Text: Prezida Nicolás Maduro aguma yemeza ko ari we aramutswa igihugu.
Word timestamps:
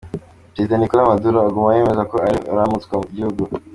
Prezida 0.55 0.75
Nicolás 0.79 1.09
Maduro 1.11 1.37
aguma 1.47 1.75
yemeza 1.75 2.03
ko 2.11 2.15
ari 2.27 2.37
we 2.41 2.47
aramutswa 2.53 2.95
igihugu. 3.09 3.43